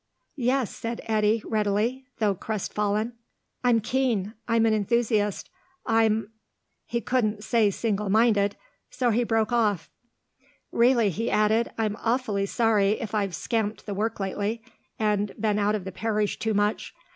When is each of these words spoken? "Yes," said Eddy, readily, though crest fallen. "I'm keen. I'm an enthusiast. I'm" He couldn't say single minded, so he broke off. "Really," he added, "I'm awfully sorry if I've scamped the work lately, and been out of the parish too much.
"Yes," 0.41 0.75
said 0.75 0.99
Eddy, 1.05 1.43
readily, 1.45 2.07
though 2.17 2.33
crest 2.33 2.73
fallen. 2.73 3.13
"I'm 3.63 3.79
keen. 3.81 4.33
I'm 4.47 4.65
an 4.65 4.73
enthusiast. 4.73 5.47
I'm" 5.85 6.31
He 6.87 7.01
couldn't 7.01 7.43
say 7.43 7.69
single 7.69 8.09
minded, 8.09 8.55
so 8.89 9.11
he 9.11 9.23
broke 9.23 9.51
off. 9.51 9.91
"Really," 10.71 11.11
he 11.11 11.29
added, 11.29 11.69
"I'm 11.77 11.95
awfully 11.99 12.47
sorry 12.47 12.93
if 12.99 13.13
I've 13.13 13.35
scamped 13.35 13.85
the 13.85 13.93
work 13.93 14.19
lately, 14.19 14.63
and 14.97 15.35
been 15.39 15.59
out 15.59 15.75
of 15.75 15.83
the 15.83 15.91
parish 15.91 16.39
too 16.39 16.55
much. 16.55 16.95